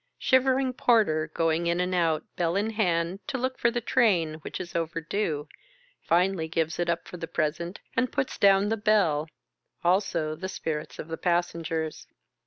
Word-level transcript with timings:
Shivering 0.17 0.73
porter 0.73 1.29
going 1.31 1.67
in 1.67 1.79
and 1.79 1.93
out, 1.93 2.23
bell 2.35 2.55
in 2.55 2.71
hand, 2.71 3.19
to 3.27 3.37
look 3.37 3.59
for 3.59 3.69
the 3.69 3.81
train, 3.81 4.39
which 4.41 4.59
is 4.59 4.75
overdue, 4.75 5.47
finally 6.01 6.47
gives 6.47 6.79
it 6.79 6.89
up 6.89 7.07
for 7.07 7.17
the 7.17 7.27
present, 7.27 7.79
and 7.95 8.11
puts 8.11 8.39
down 8.39 8.69
the 8.69 8.77
bell— 8.77 9.27
also 9.83 10.33
the 10.33 10.49
spirits 10.49 10.97
of 10.97 11.07
the 11.07 11.17
passengers. 11.17 12.07